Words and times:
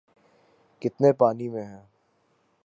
‘کتنے 0.81 1.13
پانی 1.13 1.49
میں 1.49 1.65
ہیں۔ 1.65 1.83